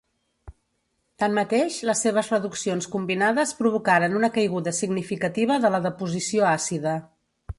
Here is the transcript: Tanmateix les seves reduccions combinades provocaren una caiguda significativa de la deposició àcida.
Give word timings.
Tanmateix 1.23 1.75
les 1.89 2.01
seves 2.05 2.31
reduccions 2.33 2.89
combinades 2.95 3.53
provocaren 3.59 4.17
una 4.21 4.31
caiguda 4.39 4.75
significativa 4.79 5.61
de 5.67 5.71
la 5.75 5.83
deposició 5.87 6.49
àcida. 6.57 6.99